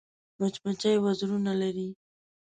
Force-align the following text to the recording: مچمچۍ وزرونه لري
مچمچۍ 0.39 0.95
وزرونه 1.03 1.53
لري 1.61 1.87